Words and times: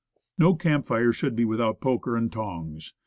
No 0.35 0.55
camp 0.55 0.87
fire 0.87 1.11
should 1.13 1.35
be 1.35 1.45
without 1.45 1.79
poker 1.79 2.17
and 2.17 2.31
tongs. 2.31 2.95